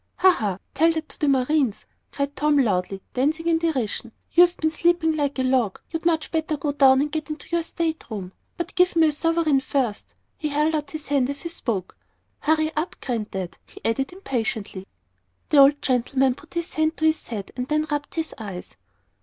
[0.15, 0.31] "Ha!
[0.31, 0.57] Ha!
[0.73, 5.37] tell that to the marines," cried Tom, loudly, dancing in derision, "You've been sleeping like
[5.37, 5.79] a log.
[5.91, 8.31] You'd much better go down and get into your state room.
[8.57, 11.95] But give me a sovereign first." He held out his hand as he spoke.
[12.39, 14.87] "Hurry up, Granddad!" he added impatiently.
[15.49, 18.75] The old gentleman put his hand to his head, and then rubbed his eyes.